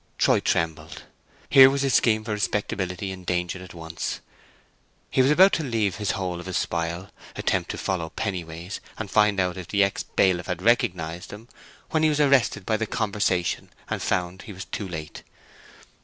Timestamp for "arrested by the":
12.19-12.87